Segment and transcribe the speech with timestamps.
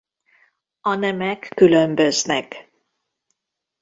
[0.81, 2.71] A nemek különböznek.